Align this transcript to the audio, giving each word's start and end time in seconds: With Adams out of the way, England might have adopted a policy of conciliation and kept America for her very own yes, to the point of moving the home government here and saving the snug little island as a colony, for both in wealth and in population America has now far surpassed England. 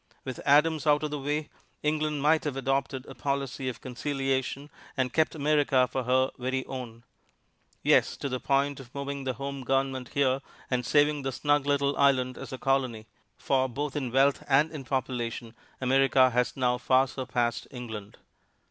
With 0.25 0.39
Adams 0.45 0.87
out 0.87 1.03
of 1.03 1.11
the 1.11 1.19
way, 1.19 1.47
England 1.83 2.23
might 2.23 2.43
have 2.45 2.57
adopted 2.57 3.05
a 3.05 3.13
policy 3.13 3.69
of 3.69 3.81
conciliation 3.81 4.71
and 4.97 5.13
kept 5.13 5.35
America 5.35 5.87
for 5.87 6.05
her 6.05 6.31
very 6.39 6.65
own 6.65 7.03
yes, 7.83 8.17
to 8.17 8.27
the 8.27 8.39
point 8.39 8.79
of 8.79 8.95
moving 8.95 9.25
the 9.25 9.33
home 9.33 9.61
government 9.63 10.09
here 10.15 10.41
and 10.71 10.87
saving 10.87 11.21
the 11.21 11.31
snug 11.31 11.67
little 11.67 11.95
island 11.97 12.35
as 12.39 12.51
a 12.51 12.57
colony, 12.57 13.05
for 13.37 13.69
both 13.69 13.95
in 13.95 14.11
wealth 14.11 14.43
and 14.49 14.71
in 14.71 14.85
population 14.85 15.53
America 15.79 16.31
has 16.31 16.57
now 16.57 16.79
far 16.79 17.07
surpassed 17.07 17.67
England. 17.69 18.17